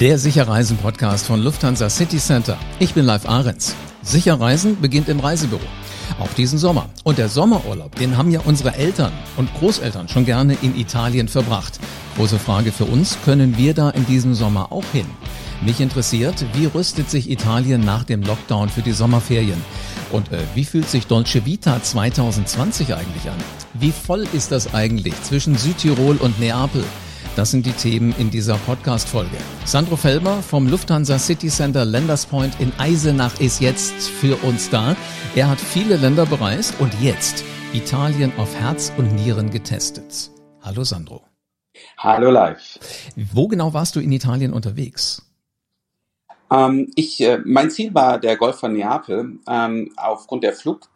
Der 0.00 0.16
Sicherreisen-Podcast 0.16 1.26
von 1.26 1.42
Lufthansa 1.42 1.90
City 1.90 2.18
Center. 2.18 2.56
Ich 2.78 2.94
bin 2.94 3.04
Live 3.04 3.28
Ahrens. 3.28 3.74
Sicherreisen 4.00 4.80
beginnt 4.80 5.08
im 5.08 5.18
Reisebüro. 5.18 5.60
Auch 6.20 6.32
diesen 6.34 6.56
Sommer. 6.56 6.88
Und 7.02 7.18
der 7.18 7.28
Sommerurlaub, 7.28 7.96
den 7.96 8.16
haben 8.16 8.30
ja 8.30 8.38
unsere 8.44 8.76
Eltern 8.76 9.10
und 9.36 9.52
Großeltern 9.54 10.06
schon 10.08 10.24
gerne 10.24 10.56
in 10.62 10.78
Italien 10.78 11.26
verbracht. 11.26 11.80
Große 12.16 12.38
Frage 12.38 12.70
für 12.70 12.84
uns, 12.84 13.18
können 13.24 13.58
wir 13.58 13.74
da 13.74 13.90
in 13.90 14.06
diesem 14.06 14.34
Sommer 14.34 14.70
auch 14.70 14.84
hin? 14.92 15.06
Mich 15.62 15.80
interessiert, 15.80 16.44
wie 16.52 16.66
rüstet 16.66 17.10
sich 17.10 17.28
Italien 17.28 17.84
nach 17.84 18.04
dem 18.04 18.22
Lockdown 18.22 18.68
für 18.68 18.82
die 18.82 18.92
Sommerferien? 18.92 19.60
Und 20.12 20.30
äh, 20.30 20.38
wie 20.54 20.64
fühlt 20.64 20.88
sich 20.88 21.08
Dolce 21.08 21.44
Vita 21.44 21.82
2020 21.82 22.94
eigentlich 22.94 23.28
an? 23.28 23.38
Wie 23.74 23.90
voll 23.90 24.28
ist 24.32 24.52
das 24.52 24.74
eigentlich 24.74 25.20
zwischen 25.24 25.56
Südtirol 25.56 26.18
und 26.18 26.38
Neapel? 26.38 26.84
Das 27.38 27.52
sind 27.52 27.66
die 27.66 27.72
Themen 27.72 28.12
in 28.18 28.30
dieser 28.30 28.56
Podcast-Folge. 28.56 29.36
Sandro 29.64 29.94
Felber 29.94 30.42
vom 30.42 30.66
Lufthansa 30.66 31.20
City 31.20 31.46
Center 31.46 31.84
Lenders 31.84 32.26
Point 32.26 32.58
in 32.58 32.72
Eisenach 32.78 33.38
ist 33.38 33.60
jetzt 33.60 34.08
für 34.08 34.34
uns 34.42 34.70
da. 34.70 34.96
Er 35.36 35.48
hat 35.48 35.60
viele 35.60 35.98
Länder 35.98 36.26
bereist 36.26 36.74
und 36.80 36.92
jetzt 37.00 37.44
Italien 37.72 38.32
auf 38.38 38.52
Herz 38.56 38.92
und 38.98 39.14
Nieren 39.14 39.50
getestet. 39.50 40.32
Hallo 40.62 40.82
Sandro. 40.82 41.22
Hallo 41.96 42.32
live. 42.32 42.80
Wo 43.14 43.46
genau 43.46 43.72
warst 43.72 43.94
du 43.94 44.00
in 44.00 44.10
Italien 44.10 44.52
unterwegs? 44.52 45.22
Ähm, 46.50 46.90
ich, 46.96 47.20
äh, 47.20 47.38
mein 47.44 47.70
Ziel 47.70 47.94
war 47.94 48.18
der 48.18 48.36
Golf 48.36 48.56
von 48.56 48.72
Neapel. 48.72 49.38
Ähm, 49.48 49.92
aufgrund 49.96 50.42
der 50.42 50.54
Flug 50.54 50.88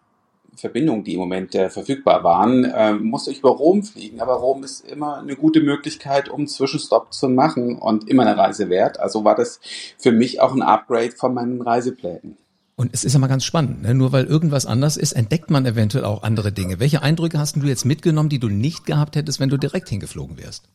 Verbindungen, 0.57 1.05
die 1.05 1.15
im 1.15 1.21
Moment 1.21 1.55
äh, 1.55 1.71
verfügbar 1.71 2.25
waren, 2.25 2.65
äh, 2.65 2.95
musste 2.95 3.31
ich 3.31 3.39
über 3.39 3.51
Rom 3.51 3.83
fliegen. 3.83 4.21
Aber 4.21 4.35
Rom 4.35 4.65
ist 4.65 4.87
immer 4.87 5.19
eine 5.19 5.37
gute 5.37 5.61
Möglichkeit, 5.61 6.29
um 6.29 6.47
Zwischenstopp 6.47 7.13
zu 7.13 7.29
machen 7.29 7.79
und 7.79 8.09
immer 8.09 8.27
eine 8.27 8.37
Reise 8.37 8.69
wert. 8.69 9.01
Also 9.01 9.25
war 9.25 9.35
das 9.35 9.61
für 9.99 10.13
mich 10.13 10.41
auch 10.41 10.53
ein 10.53 10.63
Upgrade 10.63 11.13
von 11.13 11.35
meinen 11.35 11.63
Reiseplänen. 11.63 12.37
Und 12.75 12.91
es 12.93 13.05
ist 13.05 13.13
ja 13.13 13.19
mal 13.19 13.29
ganz 13.29 13.45
spannend, 13.45 13.83
ne? 13.83 13.95
nur 13.95 14.13
weil 14.13 14.25
irgendwas 14.25 14.67
anders 14.67 14.97
ist, 14.97 15.13
entdeckt 15.13 15.51
man 15.51 15.67
eventuell 15.67 16.05
auch 16.05 16.23
andere 16.23 16.53
Dinge. 16.53 16.81
Welche 16.81 17.03
Eindrücke 17.03 17.39
hast 17.39 17.57
du 17.57 17.67
jetzt 17.67 17.85
mitgenommen, 17.85 18.29
die 18.29 18.39
du 18.39 18.49
nicht 18.49 18.87
gehabt 18.87 19.15
hättest, 19.15 19.41
wenn 19.41 19.51
du 19.51 19.59
direkt 19.59 19.89
hingeflogen 19.89 20.39
wärst? 20.39 20.69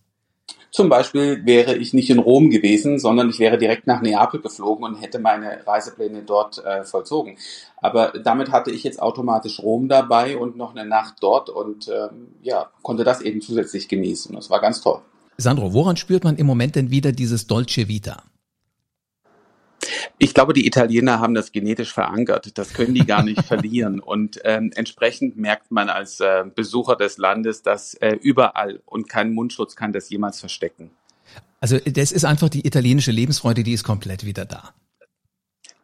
Zum 0.72 0.90
Beispiel 0.90 1.46
wäre 1.46 1.76
ich 1.76 1.94
nicht 1.94 2.10
in 2.10 2.20
Rom 2.20 2.50
gewesen, 2.50 3.00
sondern 3.00 3.30
ich 3.30 3.40
wäre 3.40 3.58
direkt 3.58 3.88
nach 3.88 4.02
Neapel 4.02 4.42
geflogen 4.42 4.84
und 4.84 5.02
hätte 5.02 5.20
meine 5.20 5.66
Reisepläne 5.66 6.24
dort 6.24 6.64
äh, 6.64 6.84
vollzogen. 6.84 7.38
Aber 7.78 8.14
damit 8.24 8.52
hatte 8.52 8.72
ich 8.72 8.84
jetzt 8.84 9.02
automatisch 9.02 9.60
Rom 9.60 9.88
dabei 9.88 10.38
und 10.38 10.58
noch 10.58 10.76
eine 10.76 10.88
Nacht 10.88 11.16
dort 11.22 11.50
und 11.50 11.88
ähm, 11.88 12.28
ja, 12.42 12.70
konnte 12.82 13.04
das 13.04 13.22
eben 13.22 13.42
zusätzlich 13.42 13.88
genießen. 13.88 14.36
Das 14.36 14.50
war 14.50 14.60
ganz 14.60 14.82
toll. 14.82 15.00
Sandro, 15.38 15.74
woran 15.74 15.98
spürt 15.98 16.24
man 16.24 16.38
im 16.38 16.48
Moment 16.48 16.76
denn 16.76 16.90
wieder 16.90 17.12
dieses 17.12 17.48
Dolce 17.48 17.88
Vita? 17.88 18.24
Ich 20.20 20.34
glaube, 20.34 20.54
die 20.54 20.66
Italiener 20.66 21.20
haben 21.20 21.36
das 21.36 21.52
genetisch 21.52 21.94
verankert. 21.94 22.58
Das 22.58 22.74
können 22.74 22.96
die 22.96 23.06
gar 23.06 23.24
nicht 23.24 23.44
verlieren. 23.46 24.00
Und 24.00 24.40
ähm, 24.44 24.72
entsprechend 24.76 25.38
merkt 25.38 25.70
man 25.70 25.90
als 25.90 26.20
äh, 26.20 26.46
Besucher 26.54 26.96
des 26.96 27.18
Landes, 27.18 27.62
dass 27.62 27.94
äh, 27.96 28.18
überall 28.22 28.82
und 28.86 29.08
kein 29.08 29.34
Mundschutz 29.34 29.76
kann 29.76 29.94
das 29.94 30.10
jemals 30.10 30.40
verstecken. 30.40 30.90
Also 31.60 31.78
das 31.80 32.12
ist 32.12 32.26
einfach 32.26 32.50
die 32.50 32.66
italienische 32.66 33.12
Lebensfreude, 33.12 33.64
die 33.64 33.74
ist 33.74 33.84
komplett 33.84 34.26
wieder 34.26 34.46
da. 34.46 34.74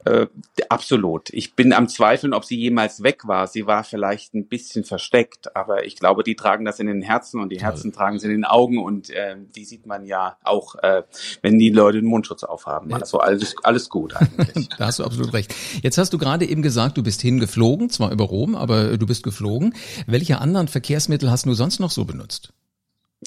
Äh, 0.06 0.28
absolut. 0.70 1.30
Ich 1.32 1.56
bin 1.56 1.74
am 1.74 1.88
Zweifeln, 1.88 2.34
ob 2.34 2.46
sie 2.46 2.58
jemals 2.58 3.04
weg 3.04 3.28
war. 3.28 3.48
Sie 3.48 3.66
war 3.66 3.84
vielleicht 3.84 4.34
ein 4.34 4.48
bisschen 4.48 4.84
versteckt, 4.84 5.56
aber 5.56 5.86
ich 5.86 5.96
glaube, 5.96 6.24
die 6.24 6.36
tragen 6.36 6.66
das 6.66 6.80
in 6.80 6.88
den 6.88 7.02
Herzen 7.02 7.40
und 7.40 7.50
die. 7.50 7.64
Herzen 7.64 7.94
tragen 7.94 8.20
sie 8.20 8.28
in 8.28 8.34
den 8.34 8.46
Augen 8.46 8.84
und 8.84 9.10
äh, 9.10 9.36
die 9.56 9.64
sieht 9.64 9.86
man 9.86 10.06
ja 10.06 10.38
auch, 10.44 10.76
äh, 10.84 11.04
wenn 11.42 11.58
die 11.58 11.70
Leute 11.70 12.02
den 12.02 12.10
Mundschutz 12.10 12.44
aufhaben. 12.44 12.94
Also 12.94 13.20
alles, 13.20 13.56
alles 13.64 13.90
gut 13.90 14.16
eigentlich. 14.16 14.70
da 14.78 14.88
hast 14.88 15.00
du 15.00 15.04
absolut 15.04 15.34
recht. 15.34 15.54
Jetzt 15.82 15.98
hast 15.98 16.12
du 16.14 16.18
gerade 16.18 16.46
eben 16.46 16.62
gesagt, 16.62 16.98
du 16.98 17.04
bist 17.04 17.22
hingeflogen, 17.22 17.90
zwar 17.90 18.12
über 18.12 18.26
Rom, 18.26 18.56
aber 18.56 18.98
du 18.98 19.06
bist 19.06 19.24
geflogen. 19.24 19.76
Welche 20.08 20.40
anderen 20.40 20.68
Verkehrsmittel 20.68 21.32
hast 21.32 21.46
du 21.46 21.54
sonst 21.54 21.80
noch 21.80 21.92
so 21.92 22.06
benutzt? 22.06 22.54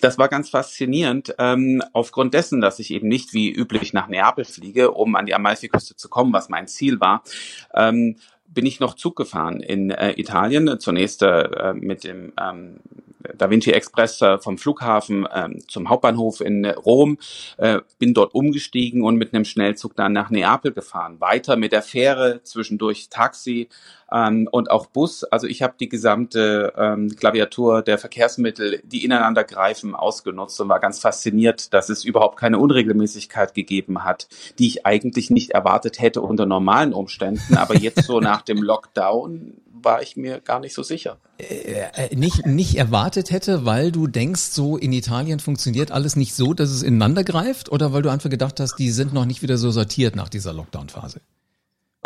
Das 0.03 0.19
war 0.19 0.29
ganz 0.29 0.51
faszinierend, 0.51 1.35
ähm, 1.39 1.83
aufgrund 1.93 2.35
dessen, 2.35 2.61
dass 2.61 2.79
ich 2.79 2.91
eben 2.91 3.09
nicht 3.09 3.33
wie 3.33 3.51
üblich 3.51 3.93
nach 3.93 4.09
Neapel 4.09 4.45
fliege, 4.45 4.91
um 4.93 5.15
an 5.17 5.27
die 5.27 5.35
Amalfiküste 5.35 5.97
zu 5.97 6.09
kommen, 6.09 6.33
was 6.33 6.49
mein 6.49 6.67
Ziel 6.69 7.01
war. 7.01 7.23
Ähm, 7.75 8.17
bin 8.49 8.67
ich 8.67 8.81
noch 8.81 8.95
Zug 8.95 9.17
gefahren 9.17 9.61
in 9.61 9.91
äh, 9.91 10.13
Italien, 10.13 10.79
zunächst 10.79 11.23
äh, 11.23 11.75
mit 11.75 12.05
dem 12.05 12.33
ähm, 12.41 12.81
Da 13.37 13.51
Vinci 13.51 13.71
Express 13.73 14.21
äh, 14.23 14.39
vom 14.39 14.59
Flughafen 14.59 15.27
äh, 15.27 15.49
zum 15.69 15.89
Hauptbahnhof 15.89 16.41
in 16.41 16.65
Rom, 16.67 17.19
äh, 17.57 17.81
bin 17.99 18.15
dort 18.15 18.35
umgestiegen 18.35 19.03
und 19.03 19.17
mit 19.17 19.35
einem 19.35 19.45
Schnellzug 19.45 19.97
dann 19.97 20.13
nach 20.13 20.31
Neapel 20.31 20.73
gefahren. 20.73 21.21
Weiter 21.21 21.57
mit 21.57 21.73
der 21.73 21.83
Fähre, 21.83 22.43
zwischendurch 22.43 23.09
Taxi 23.09 23.69
ähm, 24.13 24.49
und 24.51 24.71
auch 24.71 24.87
Bus. 24.87 25.25
Also 25.25 25.47
ich 25.47 25.63
habe 25.63 25.75
die 25.79 25.89
gesamte 25.89 26.73
ähm, 26.77 27.15
Klaviatur 27.17 27.83
der 27.83 27.99
Verkehrsmittel, 27.99 28.81
die 28.85 29.05
ineinander 29.05 29.45
greifen, 29.45 29.95
ausgenutzt 29.95 30.61
und 30.61 30.69
war 30.69 30.81
ganz 30.81 30.99
fasziniert, 31.01 31.73
dass 31.73 31.89
es 31.89 32.05
überhaupt 32.05 32.39
keine 32.39 32.59
Unregelmäßigkeit 32.59 33.55
gegeben 33.55 34.05
hat, 34.05 34.29
die 34.59 34.67
ich 34.67 34.87
eigentlich 34.87 35.31
nicht 35.31 35.51
erwartet 35.51 36.01
hätte 36.01 36.21
unter 36.21 36.47
normalen 36.47 36.93
Umständen. 36.93 37.57
Aber 37.57 37.77
jetzt 37.77 38.05
so 38.05 38.21
nach 38.21 38.43
dem 38.43 38.63
Lockdown 38.63 39.55
war 39.87 40.03
ich 40.03 40.17
mir 40.17 40.41
gar 40.41 40.59
nicht 40.61 40.75
so 40.75 40.83
sicher. 40.83 41.17
Äh, 41.39 41.85
äh, 41.95 42.17
nicht, 42.17 42.45
nicht 42.45 42.77
erwartet 42.77 43.31
hätte, 43.31 43.65
weil 43.65 43.93
du 43.93 44.09
denkst, 44.09 44.41
so 44.51 44.77
in 44.77 44.93
Italien 44.93 45.39
funktioniert 45.39 45.93
alles 45.93 46.17
nicht 46.17 46.35
so, 46.35 46.53
dass 46.53 46.71
es 46.71 46.83
ineinander 46.83 47.23
greift 47.23 47.71
oder 47.71 47.93
weil 47.93 48.03
du 48.03 48.11
einfach 48.11 48.29
gedacht 48.29 48.59
hast, 48.59 48.75
die 48.79 48.91
sind 48.91 49.15
noch 49.15 49.25
nicht 49.25 49.43
wieder 49.43 49.57
so 49.57 49.71
sortiert 49.71 50.17
nach 50.17 50.29
dieser 50.29 50.53
Lockdown-Phase? 50.53 51.21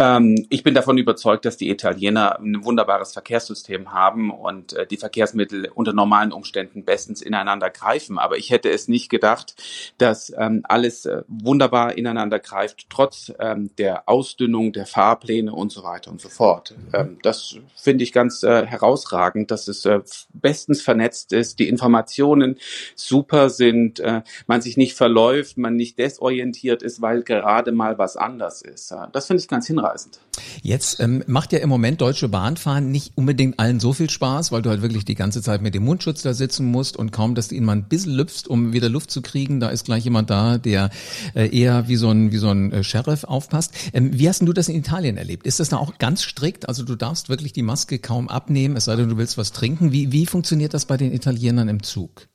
Ähm, 0.00 0.46
ich 0.48 0.62
bin 0.62 0.72
davon 0.72 0.96
überzeugt, 0.96 1.44
dass 1.44 1.58
die 1.58 1.68
Italiener 1.68 2.38
ein 2.40 2.64
wunderbares 2.64 3.12
Verkehrssystem 3.12 3.92
haben 3.92 4.30
und 4.30 4.72
äh, 4.72 4.86
die 4.86 4.96
Verkehrsmittel 4.96 5.70
unter 5.74 5.92
normalen 5.92 6.32
Umständen 6.32 6.86
bestens 6.86 7.20
ineinander 7.20 7.68
greifen. 7.68 8.18
Aber 8.18 8.38
ich 8.38 8.50
hätte 8.50 8.70
es 8.70 8.88
nicht 8.88 9.10
gedacht, 9.10 9.56
dass 9.98 10.32
ähm, 10.38 10.62
alles 10.64 11.04
äh, 11.04 11.22
wunderbar 11.28 11.98
ineinander 11.98 12.38
greift, 12.38 12.86
trotz 12.88 13.30
ähm, 13.38 13.70
der 13.76 14.08
Ausdünnung 14.08 14.72
der 14.72 14.86
Fahrpläne 14.86 15.52
und 15.52 15.70
so 15.70 15.82
weiter 15.82 16.10
und 16.10 16.22
so 16.22 16.30
fort. 16.30 16.74
Ähm, 16.94 17.18
das 17.22 17.56
finde 17.76 18.02
ich 18.02 18.12
ganz 18.12 18.42
äh, 18.42 18.64
herausragend, 18.64 19.50
dass 19.50 19.68
es 19.68 19.84
äh, 19.84 20.00
bestens 20.32 20.80
vernetzt 20.80 21.34
ist, 21.34 21.58
die 21.58 21.68
Informationen 21.68 22.56
super 22.94 23.50
sind, 23.50 24.00
äh, 24.00 24.22
man 24.46 24.62
sich 24.62 24.78
nicht 24.78 24.96
verläuft, 24.96 25.58
man 25.58 25.76
nicht 25.76 25.98
desorientiert 25.98 26.82
ist, 26.82 27.02
weil 27.02 27.22
gerade 27.22 27.70
mal 27.72 27.98
was 27.98 28.16
anders 28.16 28.62
ist. 28.62 28.94
Das 29.12 29.26
finde 29.26 29.42
ich 29.42 29.48
ganz 29.48 29.66
hinreichend 29.66 29.89
hinreißend. 29.90 30.20
Jetzt 30.62 31.00
ähm, 31.00 31.22
macht 31.26 31.52
ja 31.52 31.58
im 31.58 31.68
Moment 31.68 32.00
Deutsche 32.00 32.28
Bahnfahren 32.28 32.90
nicht 32.90 33.12
unbedingt 33.16 33.58
allen 33.58 33.80
so 33.80 33.92
viel 33.92 34.08
Spaß, 34.08 34.52
weil 34.52 34.62
du 34.62 34.70
halt 34.70 34.82
wirklich 34.82 35.04
die 35.04 35.14
ganze 35.14 35.42
Zeit 35.42 35.60
mit 35.60 35.74
dem 35.74 35.84
Mundschutz 35.84 36.22
da 36.22 36.32
sitzen 36.34 36.66
musst 36.66 36.96
und 36.96 37.12
kaum, 37.12 37.34
dass 37.34 37.48
du 37.48 37.54
ihn 37.54 37.64
mal 37.64 37.76
ein 37.76 37.88
bisschen 37.88 38.12
lüpfst, 38.12 38.48
um 38.48 38.72
wieder 38.72 38.88
Luft 38.88 39.10
zu 39.10 39.22
kriegen, 39.22 39.60
da 39.60 39.68
ist 39.68 39.84
gleich 39.84 40.04
jemand 40.04 40.30
da, 40.30 40.58
der 40.58 40.90
äh, 41.34 41.54
eher 41.56 41.88
wie 41.88 41.96
so 41.96 42.10
ein, 42.10 42.32
wie 42.32 42.38
so 42.38 42.48
ein 42.48 42.72
äh, 42.72 42.84
Sheriff 42.84 43.24
aufpasst. 43.24 43.74
Ähm, 43.92 44.18
wie 44.18 44.28
hast 44.28 44.40
denn 44.40 44.46
du 44.46 44.52
das 44.52 44.68
in 44.68 44.76
Italien 44.76 45.16
erlebt? 45.16 45.46
Ist 45.46 45.60
das 45.60 45.68
da 45.68 45.76
auch 45.76 45.98
ganz 45.98 46.22
strikt? 46.22 46.68
Also 46.68 46.84
du 46.84 46.96
darfst 46.96 47.28
wirklich 47.28 47.52
die 47.52 47.62
Maske 47.62 47.98
kaum 47.98 48.28
abnehmen, 48.28 48.76
es 48.76 48.86
sei 48.86 48.96
denn, 48.96 49.08
du 49.08 49.16
willst 49.16 49.38
was 49.38 49.52
trinken. 49.52 49.92
Wie, 49.92 50.12
wie 50.12 50.26
funktioniert 50.26 50.74
das 50.74 50.86
bei 50.86 50.96
den 50.96 51.12
Italienern 51.12 51.68
im 51.68 51.82
Zug? 51.82 52.29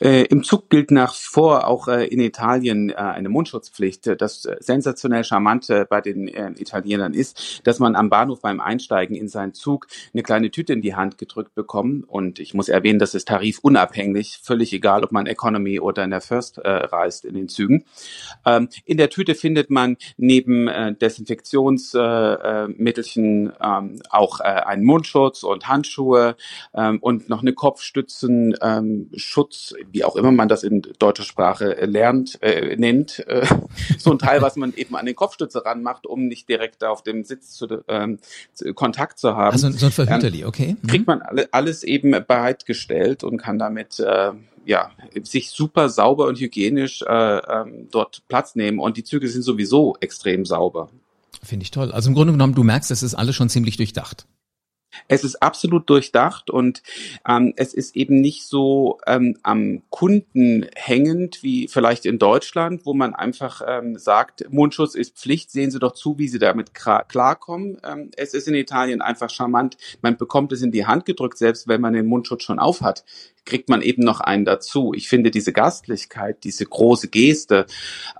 Äh, 0.00 0.24
Im 0.24 0.42
Zug 0.42 0.68
gilt 0.68 0.90
nach 0.90 1.14
vor 1.14 1.66
auch 1.66 1.88
äh, 1.88 2.04
in 2.06 2.20
Italien 2.20 2.90
äh, 2.90 2.94
eine 2.94 3.30
Mundschutzpflicht. 3.30 4.20
Das 4.20 4.44
äh, 4.44 4.56
sensationell 4.60 5.24
Charmante 5.24 5.86
bei 5.88 6.02
den 6.02 6.28
äh, 6.28 6.50
Italienern 6.58 7.14
ist, 7.14 7.66
dass 7.66 7.78
man 7.78 7.96
am 7.96 8.10
Bahnhof 8.10 8.42
beim 8.42 8.60
Einsteigen 8.60 9.16
in 9.16 9.28
seinen 9.28 9.54
Zug 9.54 9.86
eine 10.12 10.22
kleine 10.22 10.50
Tüte 10.50 10.74
in 10.74 10.82
die 10.82 10.94
Hand 10.94 11.16
gedrückt 11.16 11.54
bekommt. 11.54 12.06
Und 12.08 12.38
ich 12.38 12.52
muss 12.52 12.68
erwähnen, 12.68 12.98
das 12.98 13.14
ist 13.14 13.28
tarifunabhängig, 13.28 14.40
völlig 14.42 14.74
egal, 14.74 15.04
ob 15.04 15.12
man 15.12 15.26
Economy 15.26 15.80
oder 15.80 16.04
in 16.04 16.10
der 16.10 16.20
First 16.20 16.58
äh, 16.58 16.68
reist 16.68 17.24
in 17.24 17.32
den 17.34 17.48
Zügen. 17.48 17.86
Ähm, 18.44 18.68
in 18.84 18.98
der 18.98 19.08
Tüte 19.08 19.34
findet 19.34 19.70
man 19.70 19.96
neben 20.16 20.68
Desinfektionsmittelchen 21.00 23.52
ähm, 23.60 24.02
auch 24.10 24.40
einen 24.40 24.82
Mundschutz 24.84 25.44
und 25.44 25.68
Handschuhe 25.68 26.34
ähm, 26.74 26.98
und 27.00 27.28
noch 27.28 27.42
eine 27.42 27.52
Kopfstützen, 27.52 28.56
Schutz 29.14 29.61
wie 29.90 30.04
auch 30.04 30.16
immer 30.16 30.32
man 30.32 30.48
das 30.48 30.62
in 30.62 30.82
deutscher 30.98 31.24
Sprache 31.24 31.76
äh, 31.76 31.86
lernt, 31.86 32.42
äh, 32.42 32.76
nennt, 32.76 33.26
äh, 33.26 33.46
so 33.98 34.12
ein 34.12 34.18
Teil, 34.18 34.42
was 34.42 34.56
man 34.56 34.74
eben 34.74 34.96
an 34.96 35.06
den 35.06 35.14
Kopfstütze 35.14 35.64
ranmacht, 35.64 36.06
um 36.06 36.26
nicht 36.26 36.48
direkt 36.48 36.84
auf 36.84 37.02
dem 37.02 37.24
Sitz 37.24 37.52
zu, 37.52 37.82
ähm, 37.88 38.18
zu, 38.52 38.72
Kontakt 38.74 39.18
zu 39.18 39.36
haben. 39.36 39.52
Also 39.52 39.70
so 39.70 39.86
ein 39.86 39.92
Verhüterli, 39.92 40.44
okay. 40.44 40.76
Mhm. 40.80 40.86
Kriegt 40.86 41.06
man 41.06 41.22
alle, 41.22 41.48
alles 41.52 41.82
eben 41.84 42.10
bereitgestellt 42.10 43.24
und 43.24 43.38
kann 43.38 43.58
damit 43.58 43.98
äh, 44.00 44.32
ja, 44.64 44.90
sich 45.22 45.50
super 45.50 45.88
sauber 45.88 46.26
und 46.26 46.38
hygienisch 46.38 47.02
äh, 47.02 47.38
ähm, 47.38 47.88
dort 47.90 48.22
Platz 48.28 48.54
nehmen 48.54 48.78
und 48.78 48.96
die 48.96 49.04
Züge 49.04 49.28
sind 49.28 49.42
sowieso 49.42 49.96
extrem 50.00 50.44
sauber. 50.44 50.88
Finde 51.42 51.64
ich 51.64 51.70
toll. 51.70 51.90
Also 51.90 52.08
im 52.08 52.14
Grunde 52.14 52.32
genommen, 52.32 52.54
du 52.54 52.62
merkst, 52.62 52.90
das 52.90 53.02
ist 53.02 53.14
alles 53.14 53.34
schon 53.34 53.48
ziemlich 53.48 53.76
durchdacht. 53.76 54.26
Es 55.08 55.24
ist 55.24 55.42
absolut 55.42 55.88
durchdacht 55.88 56.50
und 56.50 56.82
ähm, 57.26 57.52
es 57.56 57.74
ist 57.74 57.96
eben 57.96 58.20
nicht 58.20 58.44
so 58.44 58.98
ähm, 59.06 59.36
am 59.42 59.82
Kunden 59.90 60.66
hängend 60.74 61.42
wie 61.42 61.68
vielleicht 61.68 62.06
in 62.06 62.18
Deutschland, 62.18 62.84
wo 62.84 62.94
man 62.94 63.14
einfach 63.14 63.62
ähm, 63.66 63.96
sagt, 63.98 64.44
Mundschutz 64.50 64.94
ist 64.94 65.16
Pflicht, 65.16 65.50
sehen 65.50 65.70
Sie 65.70 65.78
doch 65.78 65.92
zu, 65.92 66.18
wie 66.18 66.28
Sie 66.28 66.38
damit 66.38 66.72
klarkommen. 66.74 67.78
Ähm, 67.84 68.10
es 68.16 68.34
ist 68.34 68.48
in 68.48 68.54
Italien 68.54 69.02
einfach 69.02 69.30
charmant, 69.30 69.76
man 70.02 70.16
bekommt 70.16 70.52
es 70.52 70.62
in 70.62 70.72
die 70.72 70.86
Hand 70.86 71.04
gedrückt, 71.04 71.38
selbst 71.38 71.68
wenn 71.68 71.80
man 71.80 71.92
den 71.92 72.06
Mundschutz 72.06 72.42
schon 72.42 72.58
aufhat, 72.58 73.04
kriegt 73.44 73.68
man 73.68 73.82
eben 73.82 74.02
noch 74.02 74.20
einen 74.20 74.44
dazu. 74.44 74.92
Ich 74.94 75.08
finde 75.08 75.30
diese 75.30 75.52
Gastlichkeit, 75.52 76.44
diese 76.44 76.64
große 76.64 77.08
Geste 77.08 77.66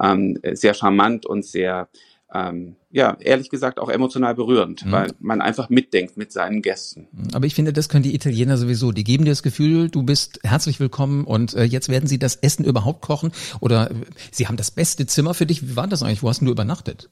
ähm, 0.00 0.38
sehr 0.52 0.74
charmant 0.74 1.26
und 1.26 1.44
sehr 1.44 1.88
ähm, 2.34 2.76
ja, 2.90 3.16
ehrlich 3.20 3.50
gesagt 3.50 3.78
auch 3.78 3.88
emotional 3.88 4.34
berührend, 4.34 4.84
mhm. 4.86 4.92
weil 4.92 5.10
man 5.20 5.40
einfach 5.40 5.68
mitdenkt 5.68 6.16
mit 6.16 6.32
seinen 6.32 6.62
Gästen. 6.62 7.08
Aber 7.32 7.46
ich 7.46 7.54
finde, 7.54 7.72
das 7.72 7.88
können 7.88 8.02
die 8.02 8.14
Italiener 8.14 8.56
sowieso. 8.56 8.92
Die 8.92 9.04
geben 9.04 9.24
dir 9.24 9.32
das 9.32 9.42
Gefühl, 9.42 9.90
du 9.90 10.02
bist 10.02 10.40
herzlich 10.42 10.80
willkommen 10.80 11.24
und 11.24 11.54
äh, 11.54 11.64
jetzt 11.64 11.88
werden 11.88 12.06
sie 12.06 12.18
das 12.18 12.36
Essen 12.36 12.64
überhaupt 12.64 13.02
kochen 13.02 13.32
oder 13.60 13.90
äh, 13.90 13.94
sie 14.30 14.48
haben 14.48 14.56
das 14.56 14.70
beste 14.70 15.06
Zimmer 15.06 15.34
für 15.34 15.46
dich. 15.46 15.62
Wie 15.62 15.76
war 15.76 15.86
das 15.86 16.02
eigentlich? 16.02 16.22
Wo 16.22 16.28
hast 16.28 16.40
du 16.40 16.50
übernachtet? 16.50 17.10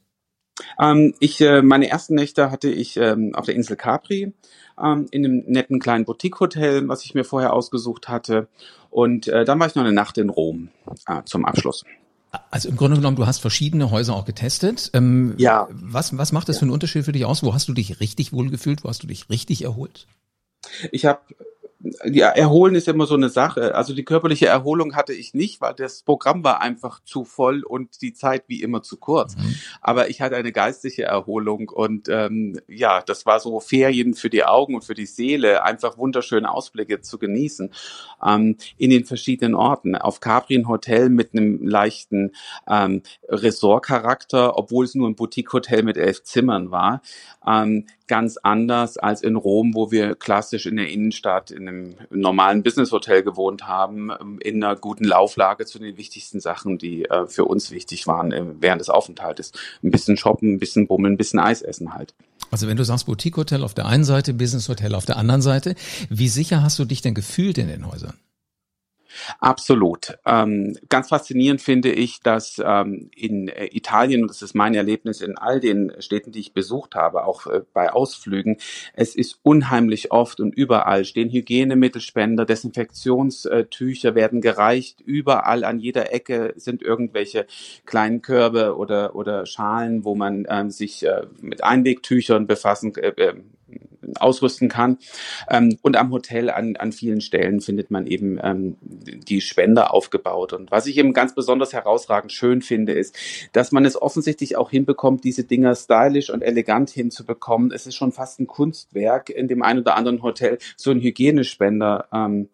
Ähm, 0.79 1.15
ich, 1.21 1.41
äh, 1.41 1.63
meine 1.63 1.89
ersten 1.89 2.15
Nächte 2.15 2.51
hatte 2.51 2.71
ich 2.71 2.97
ähm, 2.97 3.35
auf 3.35 3.47
der 3.47 3.55
Insel 3.55 3.77
Capri 3.77 4.33
ähm, 4.83 5.07
in 5.11 5.25
einem 5.25 5.45
netten 5.47 5.81
kleinen 5.81 6.05
Boutique-Hotel, 6.05 6.89
was 6.89 7.05
ich 7.05 7.15
mir 7.15 7.25
vorher 7.25 7.53
ausgesucht 7.53 8.09
hatte. 8.09 8.49
Und 8.91 9.29
äh, 9.29 9.45
dann 9.45 9.59
war 9.61 9.67
ich 9.67 9.75
noch 9.75 9.85
eine 9.85 9.93
Nacht 9.93 10.19
in 10.19 10.31
Rom 10.31 10.69
äh, 11.07 11.23
zum 11.25 11.45
Abschluss. 11.45 11.85
Also 12.51 12.69
im 12.69 12.77
Grunde 12.77 12.97
genommen, 12.97 13.17
du 13.17 13.27
hast 13.27 13.39
verschiedene 13.39 13.91
Häuser 13.91 14.15
auch 14.15 14.25
getestet. 14.25 14.91
Ähm, 14.95 15.35
ja. 15.37 15.69
Was, 15.71 16.17
was 16.17 16.33
macht 16.33 16.49
das 16.49 16.57
ja. 16.57 16.61
für 16.61 16.65
einen 16.67 16.73
Unterschied 16.73 17.05
für 17.05 17.13
dich 17.13 17.25
aus? 17.25 17.43
Wo 17.43 17.55
hast 17.55 17.69
du 17.69 17.75
dich 17.75 18.01
richtig 18.01 18.33
wohl 18.33 18.51
gefühlt? 18.51 18.85
Wo 18.85 18.89
hast 18.89 19.03
du 19.03 19.07
dich 19.07 19.29
richtig 19.31 19.65
erholt? 19.65 20.07
Ich 20.93 21.07
habe 21.07 21.21
ja, 22.05 22.29
erholen 22.29 22.75
ist 22.75 22.89
immer 22.89 23.07
so 23.07 23.15
eine 23.15 23.31
Sache. 23.31 23.75
Also 23.75 23.95
die 23.95 24.05
körperliche 24.05 24.47
Erholung 24.47 24.95
hatte 24.95 25.15
ich 25.15 25.33
nicht, 25.33 25.61
weil 25.61 25.75
das 25.75 26.03
Programm 26.03 26.45
war 26.45 26.61
einfach 26.61 27.03
zu 27.05 27.25
voll 27.25 27.63
und 27.63 28.03
die 28.03 28.13
Zeit 28.13 28.45
wie 28.49 28.63
immer 28.63 28.83
zu 28.83 28.99
kurz. 28.99 29.37
Mhm. 29.37 29.55
Aber 29.81 30.11
ich 30.11 30.21
hatte 30.21 30.37
eine 30.37 30.53
geistige 30.53 31.05
Erholung 31.05 31.71
und 31.71 32.09
ähm, 32.09 32.61
ja, 32.69 33.01
das 33.01 33.25
war 33.25 33.41
so 33.41 33.61
Ferien 33.61 34.15
für 34.15 34.29
die 34.29 34.45
Augen 34.45 34.75
und 34.75 34.85
für 34.85 34.95
die 34.95 35.07
Seele, 35.07 35.65
einfach 35.65 35.97
wunderschöne 35.97 36.51
Ausblicke 36.51 37.01
zu 37.01 37.19
genießen 37.19 37.73
ähm, 38.27 38.57
in 38.77 38.91
den 38.91 39.07
verschiedenen 39.07 39.55
Orten. 39.55 39.97
Auf 39.97 40.21
Capri 40.21 40.57
ein 40.57 40.69
Hotel 40.69 41.09
mit 41.09 41.33
einem 41.33 41.67
leichten 41.67 42.33
ähm, 42.69 43.03
Ressortcharakter, 43.29 44.59
obwohl 44.59 44.85
es 44.85 44.95
nur 44.95 45.09
ein 45.09 45.17
Boutique-Hotel 45.17 45.83
mit 45.83 45.97
elf 45.97 46.23
Zimmern 46.25 46.71
war. 46.71 47.01
Ähm, 47.47 47.87
ganz 48.11 48.39
anders 48.39 48.99
als 48.99 49.23
in 49.23 49.37
Rom, 49.37 49.73
wo 49.73 49.93
wir 49.93 50.17
klassisch 50.17 50.67
in 50.67 50.75
der 50.75 50.91
Innenstadt 50.91 51.53
in 51.53 51.69
einem 51.69 51.95
normalen 52.11 52.65
Business-Hotel 52.65 53.23
gewohnt 53.23 53.69
haben, 53.69 54.11
in 54.41 54.63
einer 54.63 54.75
guten 54.75 55.05
Lauflage 55.05 55.65
zu 55.65 55.79
den 55.79 55.97
wichtigsten 55.97 56.41
Sachen, 56.41 56.77
die 56.77 57.05
äh, 57.05 57.29
für 57.29 57.45
uns 57.45 57.71
wichtig 57.71 58.09
waren 58.09 58.33
äh, 58.33 58.43
während 58.59 58.81
des 58.81 58.91
Aufenthaltes. 58.91 59.53
Ein 59.85 59.93
bisschen 59.93 60.17
shoppen, 60.17 60.55
ein 60.55 60.59
bisschen 60.59 60.89
bummeln, 60.89 61.15
ein 61.15 61.19
bisschen 61.19 61.39
Eis 61.39 61.63
essen 61.63 61.95
halt. 61.95 62.13
Also 62.51 62.67
wenn 62.67 62.77
du 62.77 62.85
sagst 62.85 63.07
Boutique-Hotel 63.07 63.63
auf 63.63 63.75
der 63.75 63.87
einen 63.87 64.03
Seite, 64.03 64.35
Business-Hotel 64.35 64.97
auf 64.97 65.07
der 65.07 65.17
anderen 65.17 65.41
Seite, 65.41 65.77
wie 66.09 66.29
sicher 66.29 66.65
hast 66.65 66.81
du 66.81 66.85
dich 66.85 67.03
denn 67.03 67.15
gefühlt 67.15 67.59
in 67.59 67.69
den 67.69 67.87
Häusern? 67.87 68.15
Absolut. 69.39 70.19
Ähm, 70.27 70.77
ganz 70.89 71.09
faszinierend 71.09 71.61
finde 71.61 71.93
ich, 71.93 72.21
dass 72.21 72.61
ähm, 72.65 73.11
in 73.15 73.49
äh, 73.49 73.67
Italien, 73.73 74.27
das 74.27 74.43
ist 74.43 74.55
mein 74.55 74.75
Erlebnis 74.75 75.21
in 75.21 75.37
all 75.37 75.61
den 75.61 75.93
Städten, 75.99 76.33
die 76.33 76.41
ich 76.41 76.53
besucht 76.53 76.95
habe, 76.95 77.25
auch 77.25 77.47
äh, 77.47 77.63
bei 77.73 77.93
Ausflügen, 77.93 78.59
es 78.95 79.15
ist 79.15 79.39
unheimlich 79.43 80.13
oft 80.13 80.41
und 80.41 80.55
überall 80.55 81.05
stehen 81.05 81.31
Hygienemittelspender, 81.31 82.45
Desinfektionstücher 82.45 84.15
werden 84.15 84.41
gereicht, 84.41 85.01
überall 85.01 85.65
an 85.65 85.79
jeder 85.79 86.13
Ecke 86.13 86.55
sind 86.57 86.83
irgendwelche 86.83 87.47
kleinen 87.87 88.23
Körbe 88.23 88.77
oder, 88.77 89.15
oder 89.15 89.47
Schalen, 89.47 90.05
wo 90.05 90.15
man 90.15 90.47
ähm, 90.49 90.71
sich 90.71 91.05
äh, 91.05 91.27
mit 91.41 91.65
Einwegtüchern 91.65 92.47
befassen, 92.47 92.95
äh, 92.97 93.09
äh 93.09 93.35
ausrüsten 94.19 94.69
kann. 94.69 94.99
Ähm, 95.49 95.79
und 95.83 95.97
am 95.97 96.11
Hotel 96.11 96.51
an, 96.51 96.77
an 96.77 96.93
vielen 96.93 97.21
Stellen 97.21 97.61
findet 97.61 97.91
man 97.91 98.07
eben 98.07 98.39
ähm, 98.43 98.77
die 98.81 99.41
Spender 99.41 99.93
aufgebaut. 99.93 100.53
Und 100.53 100.71
was 100.71 100.87
ich 100.87 100.97
eben 100.99 101.13
ganz 101.13 101.35
besonders 101.35 101.73
herausragend 101.73 102.33
schön 102.33 102.63
finde, 102.63 102.93
ist, 102.93 103.17
dass 103.53 103.73
man 103.73 103.85
es 103.85 104.01
offensichtlich 104.01 104.57
auch 104.57 104.71
hinbekommt, 104.71 105.25
diese 105.25 105.45
Dinger 105.45 105.75
stylisch 105.75 106.31
und 106.31 106.43
elegant 106.43 106.91
hinzubekommen. 106.91 107.73
Es 107.73 107.87
ist 107.87 107.95
schon 107.95 108.13
fast 108.13 108.41
ein 108.41 108.47
Kunstwerk 108.47 109.31
in 109.31 109.49
dem 109.49 109.63
einen 109.63 109.81
oder 109.81 109.97
anderen 109.97 110.23
Hotel, 110.23 110.59
so 110.77 110.91
ein 110.91 111.01
Hygienespender. 111.01 112.09
Ähm, 112.13 112.49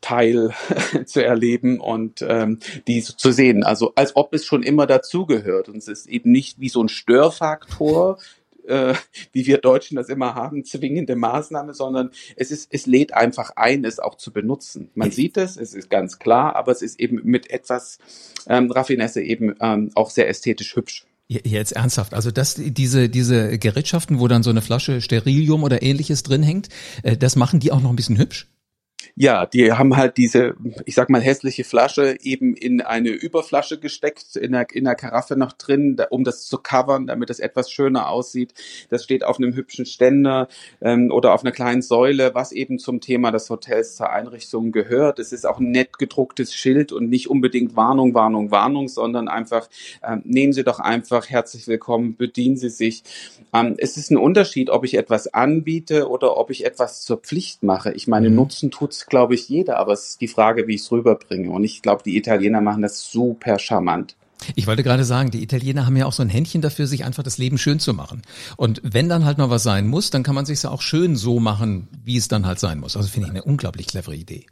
Teil 0.00 0.54
zu 1.04 1.24
erleben 1.24 1.80
und 1.80 2.22
ähm, 2.26 2.58
die 2.86 3.00
so 3.00 3.12
zu 3.12 3.32
sehen. 3.32 3.62
Also 3.62 3.92
als 3.94 4.16
ob 4.16 4.34
es 4.34 4.44
schon 4.44 4.62
immer 4.62 4.86
dazugehört. 4.86 5.68
Und 5.68 5.76
es 5.76 5.88
ist 5.88 6.06
eben 6.06 6.30
nicht 6.32 6.60
wie 6.60 6.68
so 6.68 6.82
ein 6.82 6.88
Störfaktor, 6.88 8.18
äh, 8.70 8.94
wie 9.32 9.46
wir 9.46 9.58
Deutschen 9.58 9.96
das 9.96 10.08
immer 10.08 10.34
haben, 10.34 10.64
zwingende 10.64 11.16
Maßnahme, 11.16 11.74
sondern 11.74 12.10
es 12.36 12.50
ist, 12.50 12.68
es 12.72 12.86
lädt 12.86 13.12
einfach 13.12 13.50
ein, 13.56 13.84
es 13.84 13.98
auch 13.98 14.14
zu 14.14 14.32
benutzen. 14.32 14.90
Man 14.94 15.10
sieht 15.10 15.36
es, 15.36 15.56
es 15.56 15.74
ist 15.74 15.90
ganz 15.90 16.18
klar, 16.18 16.56
aber 16.56 16.72
es 16.72 16.82
ist 16.82 16.98
eben 17.00 17.20
mit 17.24 17.50
etwas 17.50 17.98
ähm, 18.48 18.70
Raffinesse 18.70 19.22
eben 19.22 19.54
ähm, 19.60 19.90
auch 19.94 20.10
sehr 20.10 20.28
ästhetisch 20.28 20.76
hübsch. 20.76 21.06
Jetzt 21.28 21.72
ernsthaft, 21.72 22.12
also 22.12 22.32
das, 22.32 22.56
diese, 22.58 23.08
diese 23.08 23.56
Gerätschaften, 23.56 24.18
wo 24.18 24.26
dann 24.26 24.42
so 24.42 24.50
eine 24.50 24.62
Flasche 24.62 25.00
Sterilium 25.00 25.62
oder 25.62 25.80
ähnliches 25.80 26.24
drin 26.24 26.42
hängt, 26.42 26.68
äh, 27.04 27.16
das 27.16 27.36
machen 27.36 27.60
die 27.60 27.70
auch 27.70 27.80
noch 27.80 27.90
ein 27.90 27.96
bisschen 27.96 28.18
hübsch? 28.18 28.48
Ja, 29.16 29.46
die 29.46 29.72
haben 29.72 29.96
halt 29.96 30.16
diese, 30.16 30.54
ich 30.84 30.94
sag 30.94 31.10
mal, 31.10 31.20
hässliche 31.20 31.64
Flasche 31.64 32.16
eben 32.22 32.54
in 32.54 32.80
eine 32.80 33.10
Überflasche 33.10 33.78
gesteckt, 33.78 34.36
in 34.36 34.52
der, 34.52 34.66
in 34.72 34.84
der 34.84 34.94
Karaffe 34.94 35.36
noch 35.36 35.52
drin, 35.52 35.96
da, 35.96 36.06
um 36.10 36.24
das 36.24 36.46
zu 36.46 36.58
covern, 36.58 37.06
damit 37.06 37.30
es 37.30 37.40
etwas 37.40 37.70
schöner 37.70 38.08
aussieht. 38.08 38.54
Das 38.88 39.04
steht 39.04 39.24
auf 39.24 39.38
einem 39.38 39.54
hübschen 39.54 39.86
Ständer 39.86 40.48
ähm, 40.80 41.10
oder 41.10 41.34
auf 41.34 41.42
einer 41.42 41.52
kleinen 41.52 41.82
Säule, 41.82 42.34
was 42.34 42.52
eben 42.52 42.78
zum 42.78 43.00
Thema 43.00 43.30
des 43.30 43.50
Hotels 43.50 43.96
zur 43.96 44.10
Einrichtung 44.10 44.72
gehört. 44.72 45.18
Es 45.18 45.32
ist 45.32 45.46
auch 45.46 45.58
ein 45.58 45.70
nett 45.70 45.98
gedrucktes 45.98 46.54
Schild 46.54 46.92
und 46.92 47.08
nicht 47.08 47.28
unbedingt 47.28 47.76
Warnung, 47.76 48.14
Warnung, 48.14 48.50
Warnung, 48.50 48.88
sondern 48.88 49.28
einfach, 49.28 49.68
ähm, 50.02 50.22
nehmen 50.24 50.52
Sie 50.52 50.64
doch 50.64 50.80
einfach 50.80 51.28
herzlich 51.28 51.66
willkommen, 51.66 52.16
bedienen 52.16 52.56
Sie 52.56 52.70
sich. 52.70 53.02
Ähm, 53.52 53.74
es 53.78 53.96
ist 53.96 54.10
ein 54.10 54.16
Unterschied, 54.16 54.70
ob 54.70 54.84
ich 54.84 54.94
etwas 54.94 55.32
anbiete 55.32 56.08
oder 56.08 56.36
ob 56.36 56.50
ich 56.50 56.64
etwas 56.64 57.02
zur 57.02 57.18
Pflicht 57.18 57.62
mache. 57.62 57.92
Ich 57.92 58.06
meine, 58.08 58.30
mhm. 58.30 58.36
Nutzen 58.36 58.70
tut's 58.90 59.06
glaube 59.06 59.34
ich, 59.34 59.48
jeder, 59.48 59.78
aber 59.78 59.92
es 59.92 60.10
ist 60.10 60.20
die 60.20 60.28
Frage, 60.28 60.66
wie 60.66 60.74
ich 60.74 60.82
es 60.82 60.92
rüberbringe. 60.92 61.50
Und 61.50 61.64
ich 61.64 61.82
glaube, 61.82 62.02
die 62.04 62.16
Italiener 62.16 62.60
machen 62.60 62.82
das 62.82 63.10
super 63.10 63.58
charmant. 63.58 64.16
Ich 64.54 64.66
wollte 64.66 64.82
gerade 64.82 65.04
sagen, 65.04 65.30
die 65.30 65.42
Italiener 65.42 65.84
haben 65.84 65.96
ja 65.96 66.06
auch 66.06 66.12
so 66.12 66.22
ein 66.22 66.30
Händchen 66.30 66.62
dafür, 66.62 66.86
sich 66.86 67.04
einfach 67.04 67.22
das 67.22 67.36
Leben 67.36 67.58
schön 67.58 67.78
zu 67.78 67.92
machen. 67.92 68.22
Und 68.56 68.80
wenn 68.82 69.08
dann 69.08 69.26
halt 69.26 69.36
mal 69.36 69.50
was 69.50 69.62
sein 69.62 69.86
muss, 69.86 70.10
dann 70.10 70.22
kann 70.22 70.34
man 70.34 70.46
sich 70.46 70.62
ja 70.62 70.70
auch 70.70 70.80
schön 70.80 71.14
so 71.14 71.40
machen, 71.40 71.88
wie 72.04 72.16
es 72.16 72.28
dann 72.28 72.46
halt 72.46 72.58
sein 72.58 72.80
muss. 72.80 72.96
Also 72.96 73.08
finde 73.08 73.26
ich 73.26 73.30
eine 73.30 73.44
unglaublich 73.44 73.86
clevere 73.86 74.16
Idee. 74.16 74.46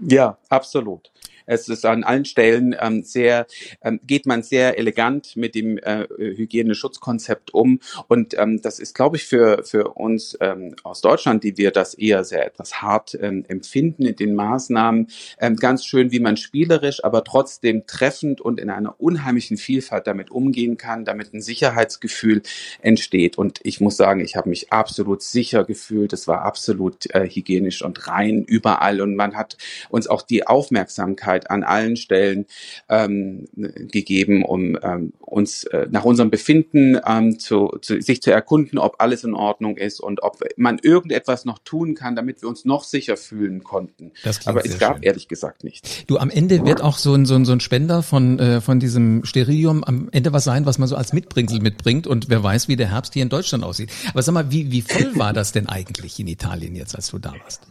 Ja, 0.00 0.38
absolut. 0.48 1.10
Es 1.46 1.68
ist 1.68 1.84
an 1.84 2.04
allen 2.04 2.24
Stellen 2.24 2.74
ähm, 2.80 3.02
sehr, 3.02 3.46
ähm, 3.82 4.00
geht 4.06 4.26
man 4.26 4.42
sehr 4.42 4.78
elegant 4.78 5.36
mit 5.36 5.54
dem 5.54 5.78
äh, 5.78 6.06
Hygieneschutzkonzept 6.16 7.52
um. 7.52 7.80
Und 8.08 8.36
ähm, 8.38 8.62
das 8.62 8.78
ist, 8.78 8.94
glaube 8.94 9.16
ich, 9.16 9.24
für, 9.24 9.62
für 9.64 9.88
uns 9.94 10.36
ähm, 10.40 10.74
aus 10.82 11.00
Deutschland, 11.00 11.44
die 11.44 11.56
wir 11.56 11.70
das 11.70 11.94
eher 11.94 12.24
sehr 12.24 12.46
etwas 12.46 12.80
hart 12.82 13.16
ähm, 13.20 13.44
empfinden 13.48 14.06
in 14.06 14.16
den 14.16 14.34
Maßnahmen, 14.34 15.08
ähm, 15.38 15.56
ganz 15.56 15.84
schön, 15.84 16.12
wie 16.12 16.20
man 16.20 16.36
spielerisch, 16.36 17.04
aber 17.04 17.24
trotzdem 17.24 17.86
treffend 17.86 18.40
und 18.40 18.58
in 18.58 18.70
einer 18.70 19.00
unheimlichen 19.00 19.56
Vielfalt 19.56 20.06
damit 20.06 20.30
umgehen 20.30 20.76
kann, 20.76 21.04
damit 21.04 21.34
ein 21.34 21.42
Sicherheitsgefühl 21.42 22.42
entsteht. 22.80 23.36
Und 23.38 23.60
ich 23.62 23.80
muss 23.80 23.96
sagen, 23.96 24.20
ich 24.20 24.36
habe 24.36 24.48
mich 24.48 24.72
absolut 24.72 25.22
sicher 25.22 25.64
gefühlt. 25.64 26.12
Es 26.12 26.26
war 26.26 26.42
absolut 26.42 27.10
äh, 27.14 27.28
hygienisch 27.28 27.82
und 27.82 28.08
rein 28.08 28.44
überall. 28.44 29.00
Und 29.00 29.16
man 29.16 29.36
hat 29.36 29.56
uns 29.90 30.06
auch 30.06 30.22
die 30.22 30.46
Aufmerksamkeit 30.46 31.33
Aufmerksamkeit 31.34 31.50
an 31.50 31.62
allen 31.62 31.96
Stellen 31.96 32.46
ähm, 32.88 33.46
gegeben, 33.54 34.44
um 34.44 34.78
ähm, 34.82 35.12
uns 35.20 35.64
äh, 35.64 35.86
nach 35.90 36.04
unserem 36.04 36.30
Befinden 36.30 36.98
ähm, 37.06 37.38
zu, 37.38 37.76
zu, 37.80 38.00
sich 38.00 38.22
zu 38.22 38.30
erkunden, 38.30 38.78
ob 38.78 38.96
alles 38.98 39.24
in 39.24 39.34
Ordnung 39.34 39.76
ist 39.76 40.00
und 40.00 40.22
ob 40.22 40.38
man 40.56 40.78
irgendetwas 40.78 41.44
noch 41.44 41.58
tun 41.58 41.94
kann, 41.94 42.16
damit 42.16 42.42
wir 42.42 42.48
uns 42.48 42.64
noch 42.64 42.84
sicher 42.84 43.16
fühlen 43.16 43.62
konnten. 43.62 44.12
Aber 44.44 44.64
es 44.64 44.78
gab 44.78 44.96
schön. 44.96 45.02
ehrlich 45.02 45.28
gesagt 45.28 45.64
nichts. 45.64 46.04
Du, 46.06 46.18
am 46.18 46.30
Ende 46.30 46.64
wird 46.64 46.82
auch 46.82 46.98
so 46.98 47.14
ein, 47.14 47.26
so 47.26 47.34
ein, 47.34 47.44
so 47.44 47.52
ein 47.52 47.60
Spender 47.60 48.02
von, 48.02 48.38
äh, 48.38 48.60
von 48.60 48.80
diesem 48.80 49.24
Sterilium 49.24 49.84
am 49.84 50.08
Ende 50.12 50.32
was 50.32 50.44
sein, 50.44 50.66
was 50.66 50.78
man 50.78 50.88
so 50.88 50.96
als 50.96 51.12
Mitbringsel 51.12 51.60
mitbringt 51.60 52.06
und 52.06 52.28
wer 52.28 52.42
weiß, 52.42 52.68
wie 52.68 52.76
der 52.76 52.90
Herbst 52.90 53.14
hier 53.14 53.22
in 53.22 53.28
Deutschland 53.28 53.64
aussieht. 53.64 53.90
Aber 54.10 54.22
sag 54.22 54.32
mal, 54.32 54.50
wie, 54.50 54.70
wie 54.70 54.82
voll 54.82 55.16
war 55.16 55.32
das 55.32 55.52
denn 55.52 55.68
eigentlich 55.68 56.18
in 56.20 56.26
Italien 56.26 56.76
jetzt, 56.76 56.94
als 56.94 57.10
du 57.10 57.18
da 57.18 57.32
warst? 57.42 57.62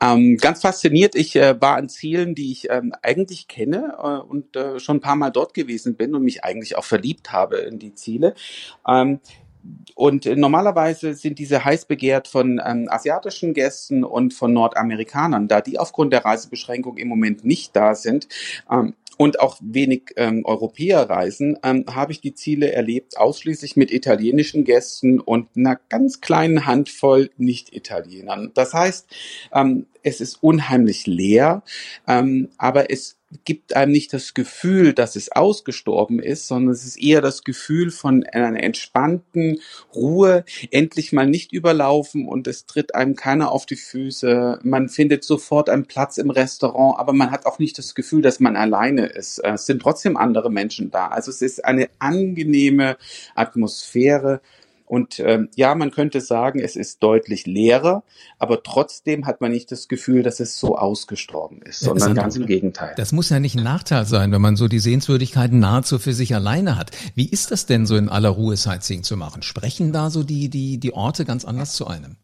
Ähm, 0.00 0.36
ganz 0.36 0.60
fasziniert, 0.60 1.14
ich 1.14 1.36
äh, 1.36 1.60
war 1.60 1.76
an 1.76 1.88
Zielen, 1.88 2.34
die 2.34 2.52
ich 2.52 2.68
ähm, 2.70 2.92
eigentlich 3.02 3.48
kenne 3.48 3.96
äh, 3.98 4.18
und 4.18 4.54
äh, 4.54 4.78
schon 4.78 4.98
ein 4.98 5.00
paar 5.00 5.16
Mal 5.16 5.30
dort 5.30 5.54
gewesen 5.54 5.96
bin 5.96 6.14
und 6.14 6.22
mich 6.22 6.44
eigentlich 6.44 6.76
auch 6.76 6.84
verliebt 6.84 7.32
habe 7.32 7.56
in 7.58 7.78
die 7.78 7.94
Ziele. 7.94 8.34
Ähm, 8.86 9.20
und 9.94 10.26
normalerweise 10.26 11.14
sind 11.14 11.38
diese 11.38 11.64
heiß 11.64 11.86
begehrt 11.86 12.28
von 12.28 12.60
ähm, 12.64 12.88
asiatischen 12.90 13.54
Gästen 13.54 14.04
und 14.04 14.34
von 14.34 14.52
Nordamerikanern, 14.52 15.48
da 15.48 15.60
die 15.60 15.78
aufgrund 15.78 16.12
der 16.12 16.24
Reisebeschränkung 16.24 16.96
im 16.98 17.08
Moment 17.08 17.44
nicht 17.44 17.74
da 17.74 17.94
sind. 17.94 18.28
Ähm, 18.70 18.94
und 19.16 19.40
auch 19.40 19.56
wenig 19.62 20.12
ähm, 20.16 20.44
Europäer 20.44 21.08
reisen, 21.08 21.58
ähm, 21.62 21.84
habe 21.88 22.12
ich 22.12 22.20
die 22.20 22.34
Ziele 22.34 22.72
erlebt, 22.72 23.16
ausschließlich 23.16 23.76
mit 23.76 23.90
italienischen 23.90 24.64
Gästen 24.64 25.20
und 25.20 25.48
einer 25.56 25.80
ganz 25.88 26.20
kleinen 26.20 26.66
Handvoll 26.66 27.30
Nicht-Italienern. 27.38 28.50
Das 28.54 28.74
heißt, 28.74 29.06
ähm, 29.52 29.86
es 30.02 30.20
ist 30.20 30.42
unheimlich 30.42 31.06
leer, 31.06 31.62
ähm, 32.06 32.50
aber 32.58 32.90
es 32.90 33.16
gibt 33.44 33.74
einem 33.74 33.92
nicht 33.92 34.12
das 34.12 34.34
Gefühl, 34.34 34.92
dass 34.92 35.16
es 35.16 35.32
ausgestorben 35.32 36.18
ist, 36.20 36.46
sondern 36.46 36.72
es 36.72 36.84
ist 36.84 36.96
eher 36.96 37.20
das 37.20 37.44
Gefühl 37.44 37.90
von 37.90 38.24
einer 38.24 38.62
entspannten 38.62 39.60
Ruhe, 39.94 40.44
endlich 40.70 41.12
mal 41.12 41.26
nicht 41.26 41.52
überlaufen 41.52 42.26
und 42.26 42.46
es 42.46 42.66
tritt 42.66 42.94
einem 42.94 43.16
keiner 43.16 43.52
auf 43.52 43.66
die 43.66 43.76
Füße. 43.76 44.60
Man 44.62 44.88
findet 44.88 45.24
sofort 45.24 45.68
einen 45.68 45.86
Platz 45.86 46.18
im 46.18 46.30
Restaurant, 46.30 46.98
aber 46.98 47.12
man 47.12 47.30
hat 47.30 47.46
auch 47.46 47.58
nicht 47.58 47.78
das 47.78 47.94
Gefühl, 47.94 48.22
dass 48.22 48.40
man 48.40 48.56
alleine 48.56 49.06
ist. 49.06 49.38
Es 49.38 49.66
sind 49.66 49.82
trotzdem 49.82 50.16
andere 50.16 50.50
Menschen 50.50 50.90
da. 50.90 51.08
Also 51.08 51.30
es 51.30 51.42
ist 51.42 51.64
eine 51.64 51.88
angenehme 51.98 52.96
Atmosphäre 53.34 54.40
und 54.86 55.20
ähm, 55.20 55.48
ja, 55.56 55.74
man 55.74 55.90
könnte 55.90 56.20
sagen, 56.20 56.60
es 56.60 56.76
ist 56.76 57.02
deutlich 57.02 57.46
leerer, 57.46 58.04
aber 58.38 58.62
trotzdem 58.62 59.26
hat 59.26 59.40
man 59.40 59.50
nicht 59.50 59.70
das 59.72 59.88
Gefühl, 59.88 60.22
dass 60.22 60.40
es 60.40 60.58
so 60.58 60.76
ausgestorben 60.76 61.60
ist, 61.62 61.80
sondern 61.80 62.14
das 62.14 62.22
ganz 62.22 62.36
im 62.36 62.46
Gegenteil. 62.46 62.94
Das 62.96 63.12
muss 63.12 63.28
ja 63.28 63.40
nicht 63.40 63.56
ein 63.56 63.64
Nachteil 63.64 64.06
sein, 64.06 64.32
wenn 64.32 64.40
man 64.40 64.56
so 64.56 64.68
die 64.68 64.78
Sehenswürdigkeiten 64.78 65.58
nahezu 65.58 65.98
für 65.98 66.12
sich 66.12 66.34
alleine 66.34 66.76
hat. 66.76 66.92
Wie 67.14 67.28
ist 67.28 67.50
das 67.50 67.66
denn 67.66 67.86
so 67.86 67.96
in 67.96 68.08
aller 68.08 68.30
Ruhe 68.30 68.56
Sightseeing 68.56 69.02
zu 69.02 69.16
machen? 69.16 69.42
Sprechen 69.42 69.92
da 69.92 70.10
so 70.10 70.22
die, 70.22 70.48
die, 70.48 70.78
die 70.78 70.94
Orte 70.94 71.24
ganz 71.24 71.44
anders 71.44 71.72
zu 71.74 71.86
einem? 71.86 72.16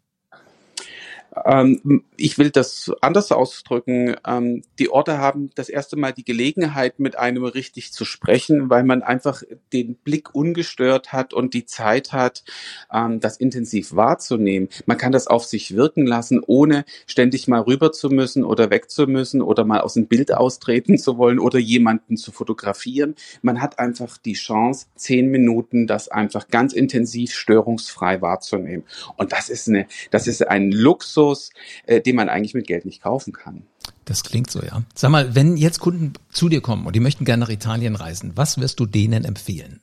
Ähm, 1.45 2.05
ich 2.17 2.39
will 2.39 2.51
das 2.51 2.91
anders 3.01 3.33
ausdrücken. 3.33 4.17
Ähm, 4.27 4.63
die 4.79 4.91
Orte 4.91 5.19
haben 5.19 5.51
das 5.55 5.69
erste 5.69 5.97
Mal 5.97 6.13
die 6.13 6.25
Gelegenheit, 6.25 6.99
mit 6.99 7.19
einem 7.19 7.45
richtig 7.45 7.93
zu 7.93 8.05
sprechen, 8.05 8.71
weil 8.71 8.85
man 8.85 9.03
einfach 9.03 9.43
den 9.73 9.97
Blick 9.97 10.35
ungestört 10.35 11.13
hat 11.13 11.35
und 11.35 11.55
die 11.55 11.65
Zeit 11.65 12.13
hat, 12.13 12.45
ähm, 12.93 13.21
das 13.21 13.37
intensiv 13.37 13.95
wahrzunehmen. 13.95 14.69
Man 14.87 14.99
kann 14.99 15.13
das 15.13 15.27
auf 15.27 15.45
sich 15.45 15.75
wirken 15.75 16.07
lassen, 16.07 16.41
ohne 16.47 16.85
ständig 17.07 17.49
mal 17.49 17.61
rüber 17.61 17.93
zu 17.93 18.09
müssen 18.09 18.45
oder 18.45 18.71
weg 18.71 18.91
zu 18.91 19.07
müssen 19.07 19.43
oder 19.43 19.65
mal 19.65 19.81
aus 19.81 19.95
dem 19.95 20.07
Bild 20.07 20.33
austreten 20.35 20.99
zu 20.99 21.19
wollen 21.19 21.39
oder 21.39 21.59
jemanden 21.59 22.17
zu 22.17 22.33
fotografieren. 22.33 23.15
Man 23.43 23.61
hat 23.61 23.79
einfach 23.79 24.19
die 24.19 24.35
Chance, 24.35 24.87
zehn 24.97 25.31
Minuten 25.31 25.87
das 25.87 26.09
einfach 26.09 26.49
ganz 26.49 26.73
intensiv 26.73 27.33
störungsfrei 27.33 28.21
wahrzunehmen. 28.23 28.85
Und 29.17 29.33
das 29.33 29.49
ist 29.49 29.69
eine, 29.69 29.87
das 30.11 30.27
ist 30.27 30.47
ein 30.47 30.71
Luxus, 30.71 31.32
Luxus, 31.33 31.51
äh, 31.87 32.01
den 32.01 32.17
man 32.17 32.29
eigentlich 32.29 32.55
mit 32.55 32.67
Geld 32.67 32.85
nicht 32.85 33.03
kaufen 33.03 33.33
kann. 33.33 33.63
Das 34.05 34.23
klingt 34.23 34.51
so, 34.51 34.63
ja. 34.63 34.83
Sag 34.95 35.11
mal, 35.11 35.35
wenn 35.35 35.57
jetzt 35.57 35.81
Kunden 35.81 36.13
zu 36.31 36.49
dir 36.49 36.61
kommen 36.61 36.87
und 36.87 36.95
die 36.95 37.01
möchten 37.01 37.25
gerne 37.25 37.41
nach 37.41 37.51
Italien 37.51 37.97
reisen, 37.97 38.33
was 38.35 38.59
wirst 38.59 38.81
du 38.81 38.87
denen 38.87 39.25
empfehlen? 39.25 39.81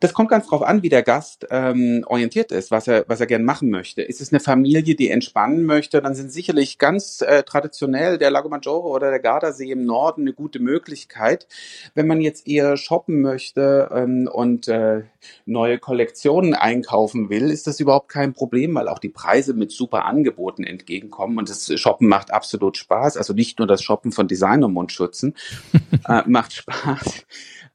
Das 0.00 0.12
kommt 0.12 0.28
ganz 0.28 0.46
drauf 0.46 0.62
an, 0.62 0.82
wie 0.82 0.88
der 0.88 1.02
Gast 1.02 1.46
ähm, 1.50 2.04
orientiert 2.06 2.52
ist, 2.52 2.70
was 2.70 2.86
er, 2.86 3.04
was 3.08 3.20
er 3.20 3.26
gern 3.26 3.44
machen 3.44 3.70
möchte. 3.70 4.02
Ist 4.02 4.20
es 4.20 4.32
eine 4.32 4.40
Familie, 4.40 4.94
die 4.94 5.10
entspannen 5.10 5.64
möchte, 5.64 6.00
dann 6.00 6.14
sind 6.14 6.32
sicherlich 6.32 6.78
ganz 6.78 7.20
äh, 7.20 7.42
traditionell 7.42 8.18
der 8.18 8.30
Lago 8.30 8.48
Maggiore 8.48 8.88
oder 8.88 9.10
der 9.10 9.20
Gardasee 9.20 9.70
im 9.70 9.84
Norden 9.84 10.22
eine 10.22 10.32
gute 10.32 10.60
Möglichkeit. 10.60 11.48
Wenn 11.94 12.06
man 12.06 12.20
jetzt 12.20 12.46
eher 12.46 12.76
shoppen 12.76 13.20
möchte 13.20 13.88
ähm, 13.92 14.28
und 14.32 14.68
äh, 14.68 15.02
neue 15.46 15.78
Kollektionen 15.78 16.54
einkaufen 16.54 17.30
will, 17.30 17.50
ist 17.50 17.66
das 17.66 17.80
überhaupt 17.80 18.08
kein 18.08 18.34
Problem, 18.34 18.74
weil 18.74 18.88
auch 18.88 18.98
die 18.98 19.08
Preise 19.08 19.54
mit 19.54 19.72
super 19.72 20.04
Angeboten 20.04 20.64
entgegenkommen 20.64 21.38
und 21.38 21.48
das 21.48 21.72
Shoppen 21.78 22.08
macht 22.08 22.32
absolut 22.32 22.76
Spaß. 22.76 23.16
Also 23.16 23.32
nicht 23.32 23.58
nur 23.58 23.66
das 23.66 23.82
Shoppen 23.82 24.12
von 24.12 24.28
Designermundschützen 24.28 25.34
äh, 26.08 26.22
macht 26.26 26.52
Spaß. 26.52 27.24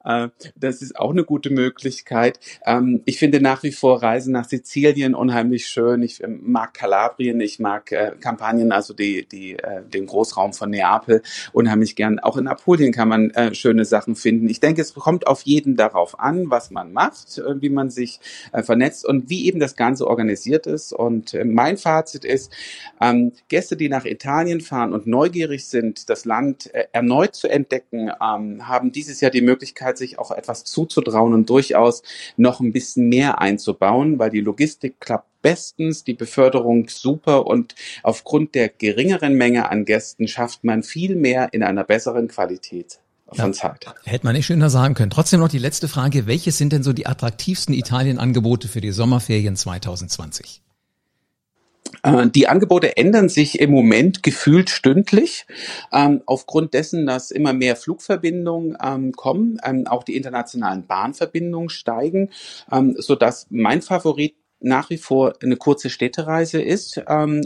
Äh, 0.04 0.30
das 0.56 0.82
ist 0.82 0.98
auch 0.98 1.12
eine 1.12 1.24
gute 1.24 1.50
Möglichkeit. 1.50 2.40
Ähm, 2.66 3.02
ich 3.06 3.20
finde 3.20 3.42
nach 3.42 3.64
wie 3.64 3.72
vor 3.72 4.02
Reisen 4.02 4.34
nach 4.34 4.48
Sizilien 4.48 5.16
unheimlich 5.16 5.68
schön. 5.68 6.02
Ich 6.02 6.24
ähm, 6.24 6.42
mag 6.44 6.74
Kalabrien, 6.74 7.40
ich 7.42 7.60
mag 7.60 7.92
äh, 7.92 8.12
Kampagnen, 8.20 8.72
also 8.72 8.94
die, 8.94 9.28
die, 9.28 9.54
äh, 9.54 9.84
den 9.84 10.06
Großraum 10.06 10.54
von 10.54 10.70
Neapel 10.70 11.22
unheimlich 11.54 11.96
gern. 11.96 12.20
Auch 12.20 12.38
in 12.38 12.48
Apulien 12.48 12.92
kann 12.92 13.08
man 13.08 13.32
schöne 13.54 13.86
Sachen 13.86 14.16
finden. 14.16 14.50
Ich 14.50 14.60
denke, 14.60 14.82
es 14.82 14.94
kommt 14.94 15.28
auf 15.28 15.44
jeden 15.44 15.76
darauf 15.76 16.20
an, 16.20 16.50
was 16.50 16.72
man 16.72 16.94
macht, 16.94 17.42
wie 17.60 17.70
man 17.70 17.90
sich 17.90 18.20
vernetzt 18.64 19.06
und 19.06 19.30
wie 19.30 19.46
eben 19.46 19.60
das 19.60 19.76
Ganze 19.76 20.08
organisiert 20.08 20.68
ist. 20.68 20.94
Und 20.94 21.38
mein 21.46 21.78
Fazit 21.78 22.26
ist, 22.26 22.52
ähm, 23.02 23.34
Gäste, 23.48 23.76
die 23.76 23.90
nach 23.90 24.06
Italien 24.06 24.62
fahren 24.62 24.94
und 24.94 25.08
neugierig 25.08 25.66
sind, 25.66 26.10
das 26.10 26.26
Land 26.26 26.72
erneut 26.92 27.36
zu 27.36 27.48
entdecken, 27.48 28.12
haben 28.20 28.92
dieses 28.92 29.22
Jahr 29.22 29.32
die 29.32 29.42
Möglichkeit, 29.42 29.93
Möglichkeit, 29.94 29.98
sich 29.98 30.20
auch 30.20 30.32
etwas 30.32 30.64
zuzutrauen 30.64 31.34
und 31.34 31.50
durchaus 31.50 32.04
noch 32.38 32.60
ein 32.60 32.72
bisschen 32.72 33.10
mehr 33.10 33.40
einzubauen, 33.40 34.20
weil 34.20 34.30
die 34.30 34.42
Logistik 34.42 35.00
klappt 35.00 35.28
bestens, 35.42 36.04
die 36.04 36.14
Beförderung 36.14 36.88
super 36.90 37.46
und 37.46 37.76
aufgrund 38.02 38.56
der 38.56 38.70
geringeren 38.70 39.36
Menge 39.36 39.70
an 39.70 39.86
Gästen 39.86 40.28
schafft 40.28 40.64
man 40.64 40.84
viel 40.84 41.16
mehr 41.16 41.50
in 41.52 41.64
einer 41.64 41.84
besseren 41.84 42.28
Qualität 42.28 43.00
von 43.28 43.48
ja, 43.48 43.52
Zeit. 43.52 43.86
Hätte 44.04 44.26
man 44.26 44.36
nicht 44.36 44.46
schöner 44.46 44.70
sagen 44.70 44.94
können. 44.94 45.10
Trotzdem 45.10 45.40
noch 45.40 45.50
die 45.50 45.58
letzte 45.58 45.88
Frage. 45.88 46.28
Welche 46.28 46.52
sind 46.52 46.72
denn 46.72 46.84
so 46.84 46.94
die 46.94 47.08
attraktivsten 47.08 47.74
Italien-Angebote 47.74 48.68
für 48.68 48.82
die 48.82 48.92
Sommerferien 48.92 49.56
2020? 49.56 50.62
Äh, 52.04 52.28
die 52.30 52.48
Angebote 52.48 52.98
ändern 52.98 53.30
sich 53.30 53.60
im 53.60 53.72
Moment 53.72 54.22
gefühlt 54.22 54.70
stündlich, 54.70 55.46
ähm, 55.92 56.22
aufgrund 56.26 56.74
dessen, 56.74 57.06
dass 57.06 57.32
immer 57.32 57.54
mehr 57.54 57.76
Flugverbindungen 57.76 58.78
ähm, 58.84 59.14
kommen, 59.14 59.58
ähm, 59.64 59.88
auch 59.88 60.04
die 60.04 60.16
internationalen 60.16 60.86
Bahnverbindungen 60.86 61.70
steigen, 61.70 62.30
so 62.98 63.16
dass 63.16 63.48
mein 63.50 63.82
Favorit 63.82 64.36
nach 64.60 64.90
wie 64.90 64.98
vor 64.98 65.34
eine 65.42 65.56
kurze 65.58 65.90
Städtereise 65.90 66.62
ist, 66.62 67.02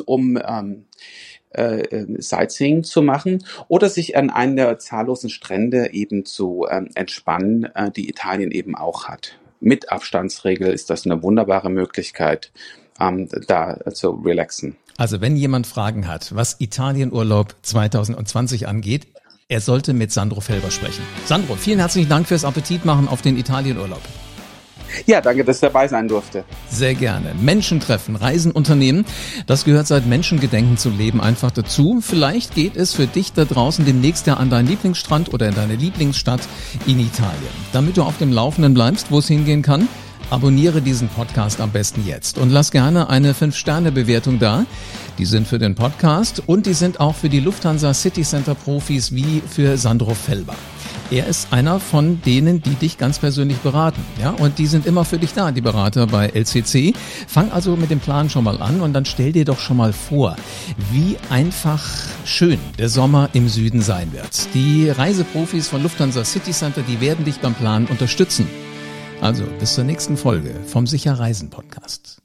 um 0.06 0.38
äh, 0.38 2.06
Sightseeing 2.18 2.84
zu 2.84 3.02
machen 3.02 3.44
oder 3.68 3.90
sich 3.90 4.16
an 4.16 4.30
einen 4.30 4.56
der 4.56 4.80
zahllosen 4.80 5.30
Strände 5.30 5.94
eben 5.94 6.26
zu 6.26 6.66
entspannen, 6.66 7.66
äh, 7.76 7.92
die 7.92 8.10
Italien 8.10 8.52
eben 8.52 8.76
auch 8.76 9.08
hat. 9.08 9.40
Mit 9.60 9.92
Abstandsregel 9.92 10.72
ist 10.72 10.90
das 10.90 11.06
eine 11.06 11.24
wunderbare 11.24 11.70
Möglichkeit, 11.70 12.52
ähm, 13.00 13.30
da 13.48 13.78
zu 13.94 14.12
relaxen. 14.12 14.76
Also 14.98 15.22
wenn 15.22 15.36
jemand 15.36 15.68
Fragen 15.68 16.08
hat, 16.08 16.34
was 16.36 16.56
Italienurlaub 16.60 17.56
2020 17.62 18.68
angeht, 18.68 19.08
er 19.48 19.62
sollte 19.62 19.94
mit 19.94 20.12
Sandro 20.12 20.42
Felber 20.42 20.72
sprechen. 20.72 21.04
Sandro, 21.26 21.56
vielen 21.56 21.80
herzlichen 21.80 22.10
Dank 22.10 22.28
fürs 22.28 22.44
Appetit 22.44 22.84
machen 22.84 23.08
auf 23.08 23.22
den 23.22 23.38
Italienurlaub. 23.38 24.02
Ja, 25.06 25.22
danke, 25.22 25.44
dass 25.44 25.58
ich 25.58 25.62
dabei 25.62 25.88
sein 25.88 26.08
durfte. 26.08 26.44
Sehr 26.70 26.96
gerne. 26.96 27.34
Menschen 27.40 27.80
treffen, 27.80 28.16
Reisen 28.16 28.52
unternehmen, 28.52 29.06
das 29.46 29.66
gehört 29.66 29.88
seit 29.88 30.06
Menschengedenken 30.06 30.78
zum 30.78 30.98
Leben 30.98 31.22
einfach 31.22 31.52
dazu. 31.52 32.00
Vielleicht 32.02 32.56
geht 32.56 32.76
es 32.76 32.94
für 32.94 33.08
dich 33.08 33.34
da 33.34 33.46
draußen 33.46 33.86
demnächst 33.86 34.28
ja 34.28 34.36
an 34.36 34.50
deinen 34.50 34.68
Lieblingsstrand 34.68 35.34
oder 35.34 35.48
in 35.48 35.56
deine 35.56 35.76
Lieblingsstadt 35.76 36.42
in 36.86 37.00
Italien. 37.00 37.38
Damit 37.74 37.98
du 37.98 38.04
auf 38.04 38.18
dem 38.18 38.32
Laufenden 38.32 38.74
bleibst, 38.74 39.12
wo 39.12 39.20
es 39.20 39.28
hingehen 39.28 39.62
kann, 39.62 39.88
Abonniere 40.30 40.82
diesen 40.82 41.08
Podcast 41.08 41.62
am 41.62 41.72
besten 41.72 42.06
jetzt 42.06 42.38
und 42.38 42.50
lass 42.50 42.72
gerne 42.72 43.10
eine 43.10 43.32
5-Sterne-Bewertung 43.32 44.40
da. 44.40 44.66
Die 45.18 45.26
sind 45.26 45.48
für 45.48 45.58
den 45.58 45.74
Podcast 45.74 46.44
und 46.48 46.66
die 46.66 46.74
sind 46.74 47.00
auch 47.00 47.16
für 47.16 47.30
die 47.30 47.40
Lufthansa 47.40 47.94
City 47.94 48.24
Center 48.24 48.54
Profis 48.54 49.14
wie 49.16 49.42
für 49.50 49.78
Sandro 49.78 50.14
Felber. 50.14 50.56
Er 51.10 51.28
ist 51.28 51.54
einer 51.54 51.80
von 51.80 52.22
denen, 52.24 52.62
die 52.62 52.76
dich 52.76 52.98
ganz 52.98 53.20
persönlich 53.20 53.58
beraten. 53.60 54.04
Ja, 54.22 54.32
und 54.32 54.60
die 54.60 54.68
sind 54.68 54.86
immer 54.86 55.06
für 55.06 55.18
dich 55.18 55.34
da, 55.34 55.52
die 55.52 55.62
Berater 55.62 56.08
bei 56.08 56.28
LCC. 56.28 56.94
Fang 57.26 57.50
also 57.54 57.78
mit 57.78 57.90
dem 57.90 58.02
Plan 58.02 58.30
schon 58.30 58.44
mal 58.44 58.62
an 58.62 58.82
und 58.82 58.92
dann 58.92 59.06
stell 59.06 59.32
dir 59.32 59.46
doch 59.46 59.60
schon 59.60 59.78
mal 59.78 59.94
vor, 59.94 60.36
wie 60.92 61.16
einfach 61.30 61.82
schön 62.26 62.60
der 62.78 62.90
Sommer 62.90 63.30
im 63.32 63.48
Süden 63.48 63.82
sein 63.82 64.12
wird. 64.12 64.54
Die 64.54 64.90
Reiseprofis 64.90 65.70
von 65.70 65.82
Lufthansa 65.82 66.26
City 66.26 66.52
Center, 66.52 66.82
die 66.82 67.00
werden 67.00 67.24
dich 67.24 67.40
beim 67.40 67.54
Plan 67.54 67.86
unterstützen. 67.86 68.46
Also 69.22 69.46
bis 69.60 69.74
zur 69.74 69.84
nächsten 69.84 70.16
Folge 70.16 70.54
vom 70.68 70.86
Sicher 70.88 71.14
Reisen 71.14 71.50
Podcast. 71.50 72.22